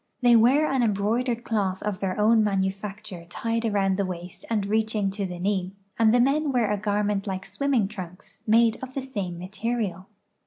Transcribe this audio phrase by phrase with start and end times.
[0.21, 5.11] They wear an embroidered cloth of their own manufacture tied around the waist and reaching
[5.11, 9.03] to the knee, and the men wear a garment like swimming trunks, made of the
[9.03, 10.07] same material.